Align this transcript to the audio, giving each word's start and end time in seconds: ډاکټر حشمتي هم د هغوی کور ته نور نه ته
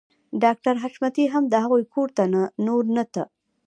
ډاکټر 0.43 0.75
حشمتي 0.83 1.25
هم 1.33 1.43
د 1.49 1.53
هغوی 1.63 1.83
کور 1.93 2.09
ته 2.17 2.23
نور 2.67 2.83
نه 2.95 3.03
ته 3.13 3.23